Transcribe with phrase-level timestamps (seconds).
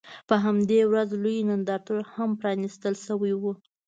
[0.27, 3.43] په همدې ورځ لوی نندارتون هم پرانیستل شوی و.